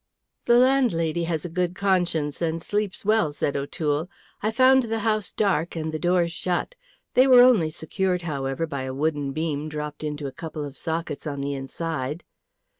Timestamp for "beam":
9.31-9.69